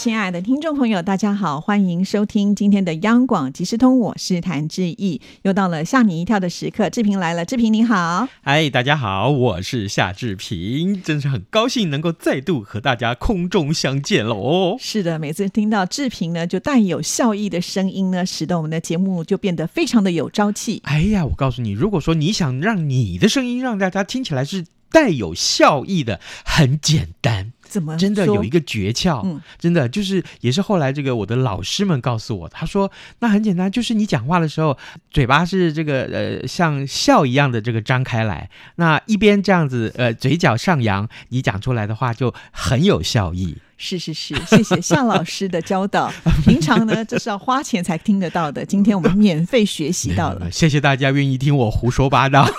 [0.00, 5.20] 亲爱的听众朋友，大家好，欢迎收听今天的央广即时通，我是谭志毅。
[5.42, 14.78] 又到了吓你一跳的时刻，志平来了，志平你好，嗨，大家好，我是夏志平，真是很高兴能够再度和大家空中相见喽。
[14.80, 20.80] 是的，每次听到志平呢，就带有笑意的声音呢，使得我们的节目就变得非常的有朝气。
[20.84, 27.52] 哎呀，我告诉你，如果说你想让你的声音让大家听起来是带有笑意的，很简单。
[27.70, 29.22] 怎么真的有一个诀窍？
[29.24, 34.76] 嗯真的就是也是后来这个我的老师们告诉我，他说那很简单，就是你讲话的时候，
[35.10, 43.56] 嘴巴是这个呃像笑一样的这个张开来，那一边这样子呃嘴角上扬，你讲出来的话就很有效益。
[43.82, 46.12] 是是是，谢谢向老师的教导。
[46.44, 50.50] 平常呢，这是要花钱才听得到的，今天我们免费学习到了。
[50.52, 52.44] 谢谢大家愿意听我胡说八道。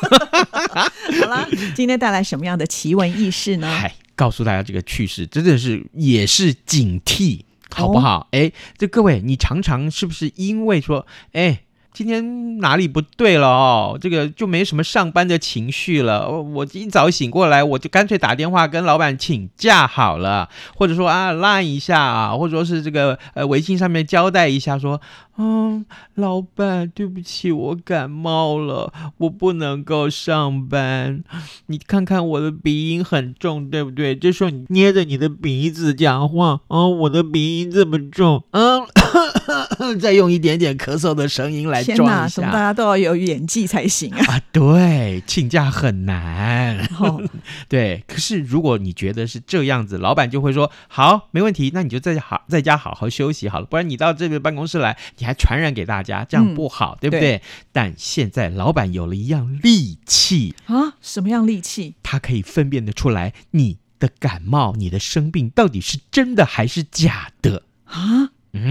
[1.21, 3.69] 好了，今天带来什么样的奇闻异事呢？
[4.12, 8.28] 嗨，告诉大家这个趣事真的是也是警惕，好不好？
[8.31, 11.64] 哎、这各位，你常常是不是因为说，哎？
[11.94, 13.97] 今天哪里不对了哦？
[14.00, 16.25] 这个就没什么上班的情绪了。
[16.25, 25.00] 哦我一早醒过来，我就干脆打电话跟老板请假好了，或者说啊赖一下啊，或者说是这个呃微信上面交代一下说，
[25.38, 31.23] 嗯，老板，对不起，我感冒了，我不能够上班。
[31.67, 34.16] 你看看我的鼻音很重，对不对？
[34.16, 38.81] 这时候你捏着你的鼻子讲话，哦，我的鼻音这么重，嗯，
[40.00, 42.58] 再用一点点咳嗽的声音来装一怎么大。
[42.58, 44.36] 家都要有演技才行啊？
[44.36, 46.78] 啊， 对，请假很难。
[47.00, 47.22] 哦，
[47.67, 57.42] 对，可是如果你觉得是这样子，老板就会说好，没问题，那你就在家好在家好好休息好了，不然你到这个办公室来，你还传染给大家，这样嗯不好，对不对对？
[57.71, 61.95] 但现在老板有了一样利器，啊，什么样利器？
[62.04, 67.64] 他可以分辨得出来你的感冒、你的生病到底是真的还是假的。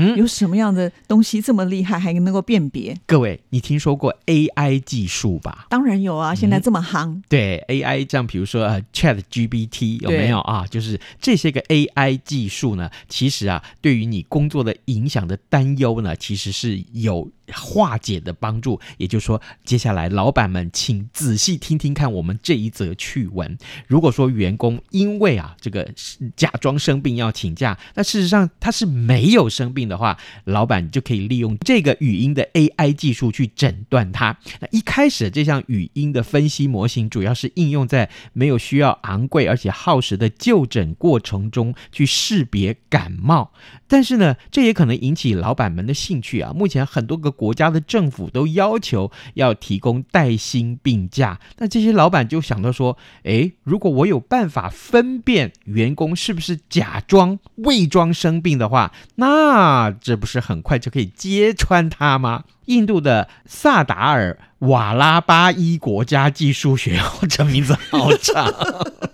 [0.00, 0.14] 啊？
[0.14, 2.96] 嗯，有什么样的东西这么厉害，还能够辨别？
[3.06, 5.66] 各位，你听说过 AI 技术吧？
[5.68, 10.66] 当然有啊，现在这么夯，对 AI，这样比如说呃 Chat GPT 有没有啊？
[10.66, 18.80] 就是这些个 AI 技术呢，其实啊，对于你工作的影响的担忧呢，其实是有化解的帮助。
[18.98, 23.56] 也就是说，接下来老板们请仔细听听看我们这一则趣闻。
[23.86, 25.88] 如果说员工因为啊这个
[26.36, 34.36] 假装生病要请假，那事实上他是没有生病的话，老板就可以利用这个语音的 AI 技术去诊断他。
[34.60, 43.52] 那一开始这项语音的分析模型，主要是应用在没有需要昂贵而且耗时的就诊过程中去识别感冒。
[43.86, 46.52] 但是呢，这也可能引起老板们的兴趣啊。
[46.52, 62.44] 目前很多个国家的政府都要求要提供带薪病假，那这些老板就想到说，诶，如果我有办法分辨员工是不是假装、伪装生病的话，那这不是很快就可以揭穿他吗？
[62.66, 68.52] 印度的萨达尔瓦拉巴伊国家技术学院，这名字好长，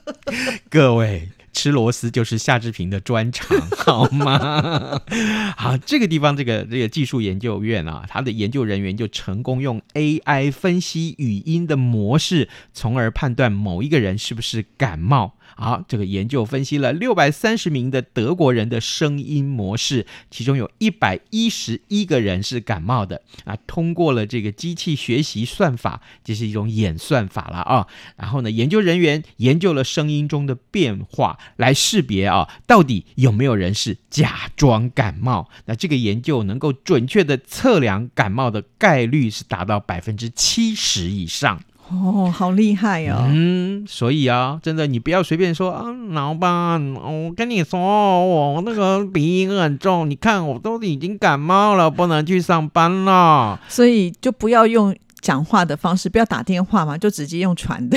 [0.69, 1.28] 各位。
[1.56, 5.00] 吃螺丝就是夏志平的专长， 好吗？
[5.56, 15.35] 好，这个地方这个这个技术研究院啊，他的研究人员就成功用 AI 分析语音的模式，从而判断某一个人是不是感冒。
[15.54, 23.56] 好，这个研究分析了六百三十名的德国人的声音模式，其中有一百一十一个人是感冒的啊。
[23.66, 27.86] 通过了这个机器学习算法，这是一种演算法了啊。
[28.16, 35.48] 然后呢，研究人员研究了声音中的变化，来识别啊，到底有没有人是假装感冒。
[35.66, 41.62] 那这个研究能够准确的测量感冒的概率是达到百分之七十以上。
[41.88, 43.24] 哦，好厉害哦！
[43.28, 47.78] 嗯，所以啊，真的，你不要随便说啊，老板，我跟你说，
[48.27, 53.60] 我那个鼻音很重，你看我都已经感冒了，不能去上班了。
[53.68, 57.97] 所以就不要用讲话的方式，不要打电话嘛，就直接用传的。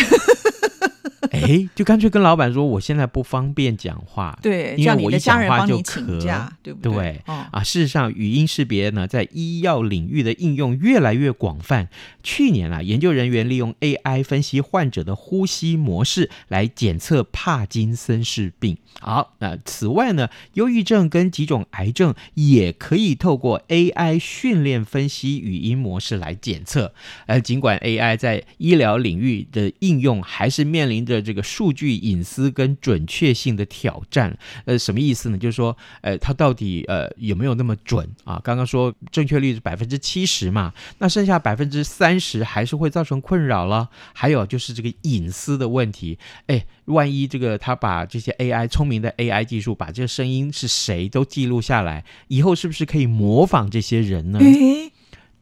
[1.33, 4.37] 哎，就干脆跟老板说，我现在不方便讲话。
[4.41, 11.89] 对，因为我一讲话就咳对不对哦，啊，事实上，语音识别呢，在医药领域的应用越来越广泛。
[12.23, 18.77] 去年啊，研究人员利用 AI 分析患者的呼吸模式来检测帕金森氏病。
[18.99, 26.93] 好，那此外呢，忧郁症跟几种癌症也可以透过 AI 训练分析语音模式来检测。
[27.27, 34.38] 呃，尽管 AI 在医疗领域的应用还是面临着这个数据隐私跟准确性的挑战。
[34.66, 35.38] 呃，什么意思呢？
[35.38, 38.39] 就是说，呃，它到底呃有没有那么准啊？
[38.44, 43.89] 刚刚说正确率是百分之七十嘛，那剩下百分之三十还是会造成困扰了。
[44.13, 46.18] 还有就是这个隐私的问题，
[46.48, 54.39] 哎，万一这个他把这些 AI 聪明的 AI 技术把这个声音是谁都记录下来，以后是不是可以模仿这些人呢？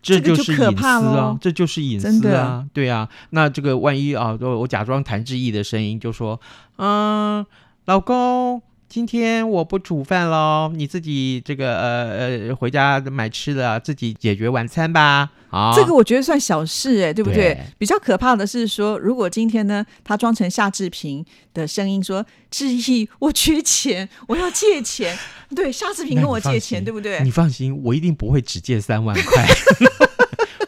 [0.01, 3.07] 这这个就是隐私啊，这就是隐私啊，对啊。
[3.31, 6.39] 那这个万一啊，我我假装谭志毅的声音，就说，
[6.77, 7.45] 嗯，
[7.85, 8.61] 老公。
[8.89, 15.29] 今天我不煮饭喽，你自己这个呃呃回家买吃的，自己解决晚餐吧。
[15.49, 17.53] 啊，这个我觉得算小事哎，对不对？
[17.53, 25.17] 对比较可怕的是说，如果今天呢，他装成夏志平的声音说：“志毅，我缺钱，我要借钱。”
[25.55, 27.31] 对，夏志平跟我借钱，对不对你？
[27.31, 29.45] 放心，我一定不会只借三万块。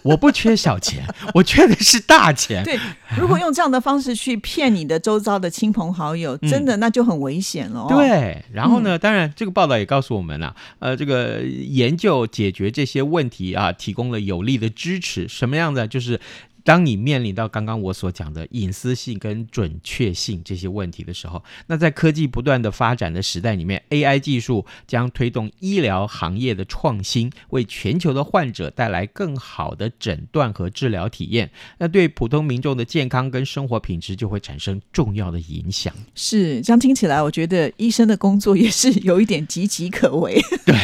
[0.03, 2.63] 我不缺小钱，我缺的是大钱。
[2.63, 2.79] 对，
[3.17, 8.97] 如果用这样的方式去骗你的周遭的亲朋好友，真的那就很危险了、哦。，嗯对，然后呢？
[8.97, 15.27] 当然，这个报道也告诉我们了，呃，这个研究解决这些问题啊，提供了有力的支持。
[15.27, 15.87] 什么样的？
[15.87, 16.19] 就是
[16.63, 31.49] 当你面临到刚刚我所讲的隐私性跟准确性这些问题的时候，那在科技不断的发展的时代里面，AI 技术将推动医疗行业的创新，为全球的患者带来更好的诊断和治疗体验。
[31.77, 35.93] 那对普通民众的健康跟生活品质就会产生重要的影响。
[36.15, 40.39] 是这样听起来，我觉得医生的工作也是有一点岌岌可危。
[40.65, 40.75] 对，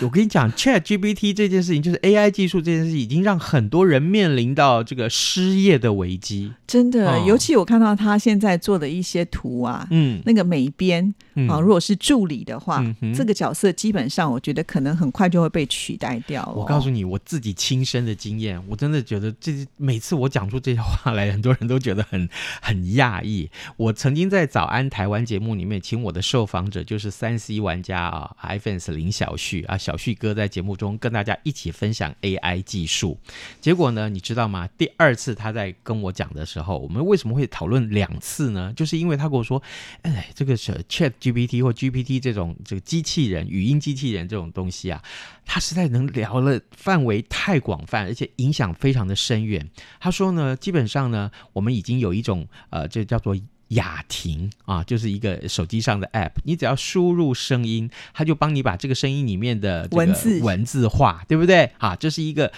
[0.00, 6.52] 我跟你讲，Chat GPT 这件事情，就是 AI 技术这件事情，已经让很多人面临到这个失业的危机。
[6.66, 16.54] 真的，哦尤其我看到他现在做的一些图啊，嗯那个美编嗯啊，如果是助理的话，嗯这个角色基本上我觉得可能很快就会被取代掉、哦。
[16.56, 22.28] 我告诉你，我自己亲身的经验，我真的觉得这每次我讲出这些话来，很多人都觉得很
[22.60, 23.48] 很讶异。
[23.76, 33.16] 我曾经在《早安台湾》节目里面，请我的受访者就是三 C 玩家啊，iPhone 林小旭啊，小旭哥在节目中跟大家一起分享 AI 技术。
[33.60, 34.68] 结果呢，你知道吗？
[34.76, 38.72] 第二次他在跟我讲的时候，我们为什么会讨论两次呢？
[38.74, 39.62] 就是因为他跟我说，
[40.02, 45.00] 哎，这个是 Chat GPT 或 GPT 这种这个机器人、语音机器人这种东西啊，
[45.44, 49.70] 他实在能聊了范围太广泛，而且影响非常的深远。
[50.00, 53.36] 他说呢，基本上呢，我们已经有一种呃，这叫做。
[53.68, 60.40] 雅婷啊，就是一个手机上的 app，你只要输入声音，它就帮你把这个声音里面的文字。
[60.40, 61.70] 文字化，对不对？
[61.78, 62.52] 啊，这是一个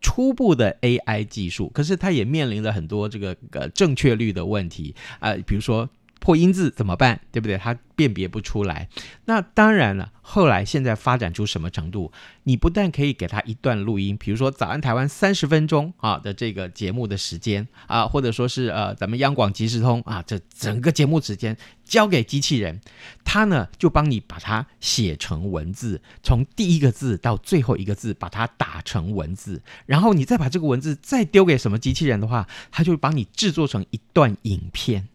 [0.00, 4.94] 初步的 AI 技术，可是它也面临了很多这个呃正确率的问题。
[5.20, 5.88] 啊、比如说
[6.18, 7.56] 破音字怎么办，对不对？
[7.58, 8.88] 它辨别不出来。
[9.24, 12.12] 那当然了，后来现在发展出什么程度？
[12.44, 22.80] 你不但可以给他一段录音，比如说《早安台湾》三十分钟啊的这个节目的时间啊，或者说是呃咱们央广即时通啊这整个节目时间交给机器人，
[23.24, 35.08] 它呢就帮你把它写成文字，从第一个字到最后一个字把它打成文字，然后你再把这个文字再丢给什么机器人的话，它就帮你制作成一段影片。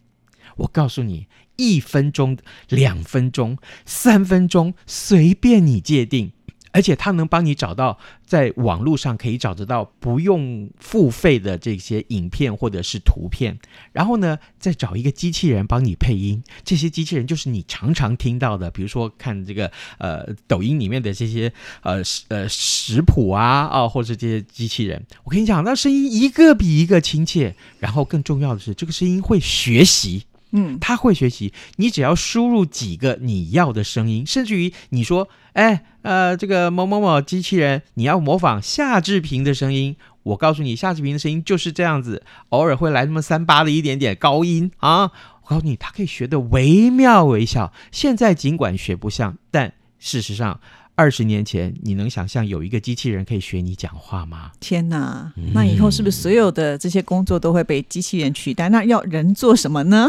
[0.56, 2.36] 我告诉你，一分钟、
[2.68, 6.32] 两分钟、三分钟，随便你界定。
[6.72, 7.96] 而且它能帮你找到
[8.26, 13.56] 在网络上可以找得到不用付费的这些影片或者是图片，
[13.92, 16.42] 然后呢，再找一个机器人帮你配音。
[16.64, 25.00] 这些机器人就是你常常听到的，比如说看这个呃抖音里面的这些呃呃食谱啊啊，或者这些机器人。
[25.22, 30.24] 我跟你讲，那声音一个比一个亲切，然后更重要的是，这个声音会学习。
[30.56, 45.10] 嗯，他会学习，你只要输入几个你要的声音，甚至于你说，哎，呃，这个某某某机器人，你要模仿夏志平的声音，我告诉你，夏志平的声音就是这样子，偶尔会来那么三八的一点点高音啊，
[45.42, 47.72] 我告诉你，他可以学得惟妙惟肖。
[47.90, 50.60] 现在尽管学不像，但事实上。
[50.96, 54.52] 二十年前，你能想象有一个机器人可以学你讲话吗？
[54.60, 58.68] 天哪，嗯那以后是不是所有的这些工作都会被机器人取代？
[58.68, 60.08] 那要人做什么呢？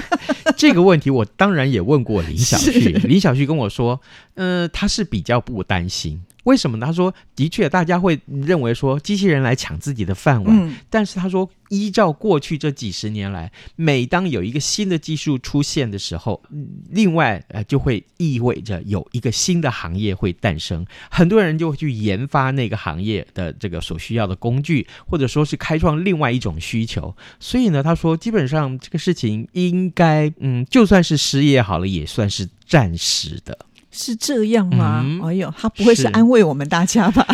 [0.56, 4.00] 这个问题我当然也问过林小旭， 是林小旭跟我说，
[4.34, 6.22] 呃，他是比较不担心。
[6.44, 6.86] 为什么呢？
[6.86, 27.14] 他说，的确，大家会认为说机器人来抢自己的饭碗，嗯，但是他说，依照过去这几十年来，每当有一个新的技术出现的时候，嗯另外呃就会意味着有一个新的行业会诞生，很多人就会去研发那个行业的这个所需要的工具，或者说是开创另外一种需求。
[27.38, 33.56] 所以呢，他说，基本上这个事情应该，嗯，就算是失业好了，也算是暂时的。
[33.92, 35.02] 是这样吗？
[35.04, 37.26] 嗯哎呦，他不会是是安慰我们大家吧？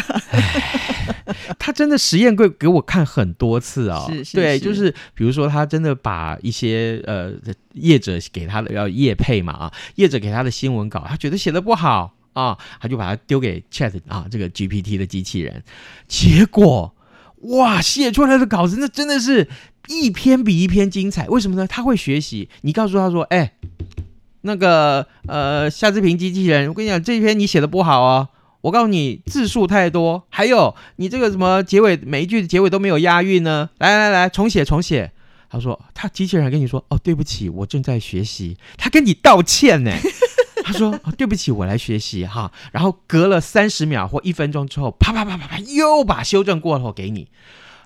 [1.58, 4.06] 他真的实验过给我看很多次 哦。
[4.10, 7.32] 是是对，就是比如说他真的把一些呃
[7.74, 15.62] 业者给他的要业配嘛啊，业者给他的新闻稿，他觉得写的不好啊，他就把它丢给 Chat 啊这个 GPT 的机器人，
[16.08, 16.94] 结果
[17.42, 19.48] 哇写出来的稿子那真的是
[19.86, 21.28] 一篇比一篇精彩。
[21.28, 21.66] 为什么呢？
[21.66, 23.52] 他会学习，你告诉他说，哎。
[24.48, 28.28] 那个呃，夏志平机器人，我跟你讲，这篇你写的不好哦。
[28.62, 33.68] 我告诉你，字数太多，还有你这个什么结尾，每一句的结尾都没有押韵呢。
[33.78, 35.12] 来来来，重写重写。
[35.50, 38.56] 他说，他机器人跟你说，哦，对不起，我正在学习。
[38.76, 39.92] 他跟你道歉呢。
[40.64, 42.50] 他说，哦，对不起，我来学习哈。
[42.72, 47.28] 然后隔了三十秒或一分钟之后，啪啪啪啪啪，又把修正过后给你。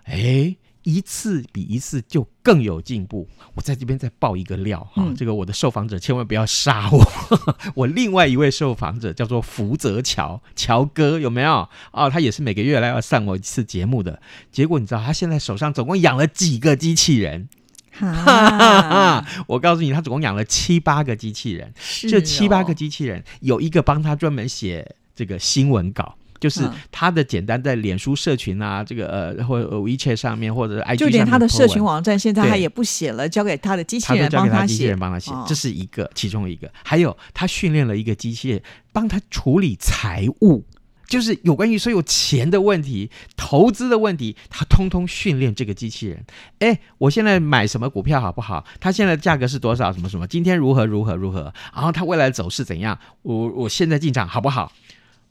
[0.04, 0.57] 哎。
[0.83, 3.29] 一次比一次就更有进步。
[3.55, 7.12] 我在这边再爆一个料哈，嗯这个我的受访者千万不要杀我。
[7.75, 11.69] 我另外一位受访者叫做福泽乔，乔哥有没有？
[11.93, 14.21] 哦，他也是每个月来要上我一次节目的。
[14.51, 17.49] 结果你知道他现在手上总共养了几个机器人？
[17.95, 18.83] 哈哈哈
[19.21, 19.29] 哈！
[19.47, 21.75] 我告诉你，他总共养了七八个机器人。
[22.09, 26.17] 这七八个机器人有一个帮他专门写这个新闻稿。
[26.43, 36.69] 就是嗯他的简单在脸书社群啊，这个呃或者 WeChat 上面或者 IG 就连他的社群网站现在他也不写了，交给他的机器人交给他机器帮写，人帮他写，哦这是一个其中一个。
[36.83, 40.65] 还有他训练了一个机器人帮他处理财务，
[41.07, 46.25] 就是有关于所有钱的问题、投资的问题，他通通训练这个机器人。
[46.59, 48.65] 哎，我现在买什么股票好不好？
[48.81, 49.93] 它现在的价格是多少？
[49.93, 50.27] 什么什么？
[50.27, 51.53] 今天如何如何如何？
[51.73, 52.99] 然后它未来的走势怎样？
[53.23, 54.73] 我我现在进场好不好？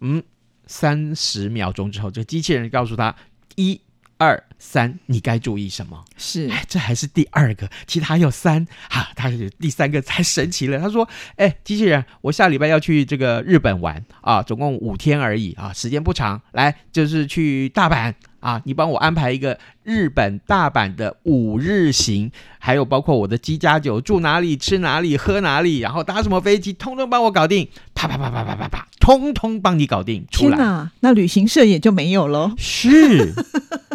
[0.04, 0.24] 嗯，
[0.68, 3.16] 三十秒钟之后，这个机器人告诉他
[3.56, 3.80] 一。
[4.24, 6.06] 二三，你该注意什么？
[6.16, 10.78] 是哎，这还是第二个，其他还有三哈，他是第三个才神奇了。
[10.78, 16.40] 他说：“哎，机器人，我下礼拜要去这个日本玩啊，总共五天而已啊，时间不长。
[16.52, 22.30] 来，就是去大阪啊，你帮我安排一个日本大阪的五日行，
[22.60, 32.52] 还有包括我的机加酒住哪里、吃哪里、喝哪里，然后搭什么飞机，通通帮我搞定，啪啪啪啪啪啪啪，通通帮你搞定出来。”天哪，那旅行社也就没有喽。
[32.58, 33.32] 是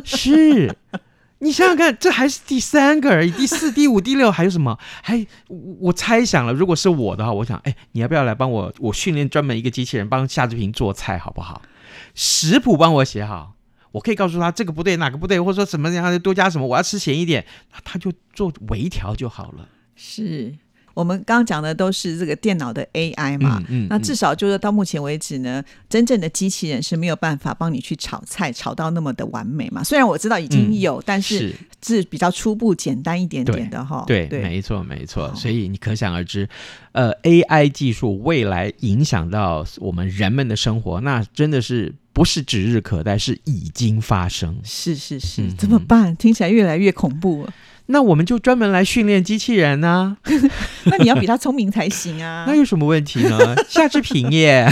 [0.04, 0.76] 是，
[1.40, 4.78] 你想想看，这还是第三个而已，第四、第五、第六还有什么？
[5.02, 8.72] 还我我猜想了，如果是我的话，我想，哎，你要不要来帮我？
[8.78, 11.60] 我训练专门一个机器人帮夏志平做菜，好不好？
[12.14, 13.55] 食谱帮我写好。
[13.96, 17.46] 我可以告诉他这个不对，哪个不对，或者说什么样多加什么，我要吃咸一点，
[17.82, 19.70] 他就做微调就好了。
[19.94, 20.54] 是
[20.96, 29.84] 我们刚刚讲的都是这个电脑的 AI 嘛，嗯那至少就是到目前为止呢，真正的机器人是没有办法帮你去炒菜炒到那么的完美嘛。
[29.84, 31.50] 虽然我知道已经嗯有，但是
[31.82, 34.04] 是是比较初步、简单一点点的哈。
[34.06, 35.30] 对，对，没错，没错。
[35.34, 36.48] 所以你可想而知，
[36.92, 44.58] 呃，AI 技术未来影响到我们人们的生活，那真的是不是指日可待，是已经发生。
[44.64, 46.16] 是是是，嗯怎么办？
[46.16, 47.52] 听起来越来越恐怖了。
[47.86, 50.16] 那我们就专门来训练机器人呢、
[50.84, 52.54] 那你要比他聪明才行啊 那！
[52.56, 53.54] 有什么问题呢？
[53.68, 54.68] 夏志平耶，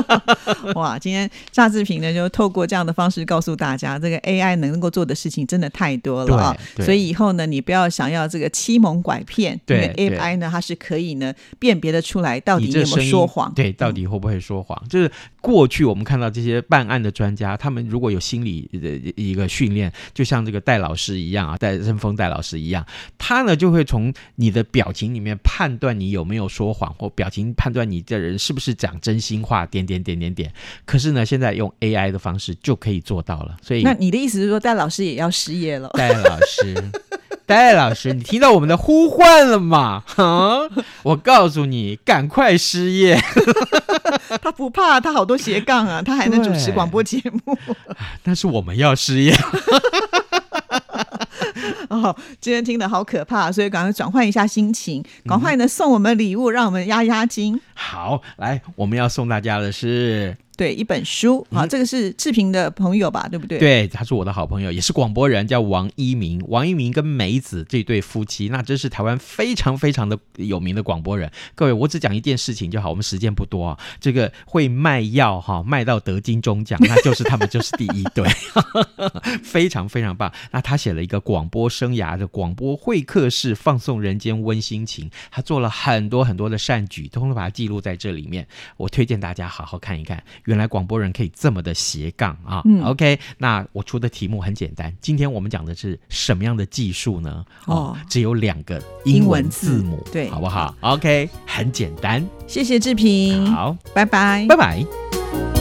[0.74, 13.52] 哇，今天夏志平呢就透过这样的方式告诉大家，这个 AI 能够做的事情真的太多了所以以后呢，你不要想要这个欺蒙拐骗，因为 AI 呢它是可以呢辨别的出来到底你有没有说谎。
[13.54, 14.80] 对，到底会不会说谎？
[14.88, 15.10] 就是
[15.40, 22.86] 过去我们看到这些办案的专家，他们如果有心理的一个训练，就像这个戴老师一样啊，戴任峰戴老师一样，
[23.18, 30.52] 他呢就会从你的表情里面判断你有没有说谎，或表情判断你这人是不是讲真心话，点点点点点。
[30.84, 35.90] 可是呢，现在用 AI 的方式就可以做到了，所以那你的意思是说，戴老师也要失业了？
[35.94, 36.90] 戴老师，
[37.46, 40.02] 戴老师，你听到我们的呼唤了吗？
[40.08, 40.68] 哈，
[41.02, 43.20] 我告诉你，赶快失业。
[44.42, 47.56] 他不怕，他好多斜杠啊，他还能主持广播节目。
[48.22, 49.34] 但是我们要失业。
[52.02, 57.60] 哦， 今天听的好可怕，所以赶快转换一下心情，嗯赶快呢送我们礼物，让我们压压惊。
[57.74, 66.40] 好，来，我们要送大家的是，对，一本书，好、嗯这个是志平的朋友吧，对不对？，对，他是我的好朋友，也是广播人，叫王一鸣。
[66.48, 71.30] 王一鸣跟梅子这对夫妻，那真是台湾非常非常的有名的广播人。
[71.54, 73.78] 各位，我只讲一件事情就好，我们时间不多啊。
[74.00, 78.28] 这个会卖药哈，卖到得金钟奖， 那就是他们就是第一对，
[79.42, 80.32] 非常非常棒。
[80.52, 85.10] 那他写了一个广播生涯的广播会客室，放送人间温馨情。
[85.30, 88.46] 他做了很多很多的善举，通通把它记录在这里面。
[88.76, 92.62] 我推荐大家好好看一看，原来广播人可以这么的斜杠啊。
[92.64, 97.44] 嗯 OK，那我出的题目很简单，今天我们讲的是什么样的技术呢？
[97.66, 102.24] 哦只有两个英英文字母，对好不好？OK，很简单。
[102.46, 105.53] 谢谢志平，好，拜拜拜拜。